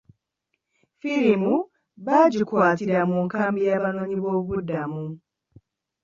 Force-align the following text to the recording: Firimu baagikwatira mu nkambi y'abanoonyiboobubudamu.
Firimu 0.99 1.53
baagikwatira 2.05 2.99
mu 3.09 3.17
nkambi 3.25 3.59
y'abanoonyiboobubudamu. 3.67 5.03